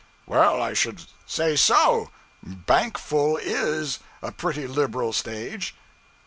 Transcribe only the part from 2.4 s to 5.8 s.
Bank full is a pretty liberal stage.'